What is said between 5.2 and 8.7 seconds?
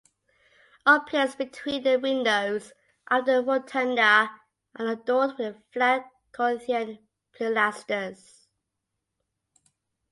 with flat Corinthian pilasters.